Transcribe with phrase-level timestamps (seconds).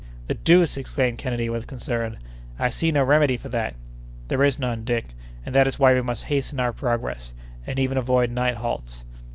[0.25, 2.17] "The deuce!" exclaimed Kennedy with concern;
[2.57, 3.75] "I see no remedy for that."
[4.29, 5.09] "There is none, Dick,
[5.45, 7.33] and that is why we must hasten our progress,
[7.67, 9.03] and even avoid night halts."